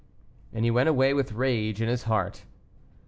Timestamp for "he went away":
0.65-1.13